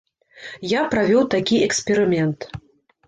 Я 0.71 0.79
правёў 0.95 1.23
такі 1.35 1.61
эксперымент. 1.69 2.39